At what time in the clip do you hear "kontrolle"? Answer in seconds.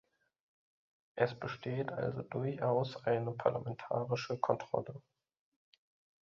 4.39-4.99